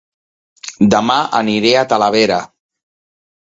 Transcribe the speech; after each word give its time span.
Dema 0.93 1.17
aniré 1.41 1.75
a 1.83 1.85
Talavera 1.93 2.41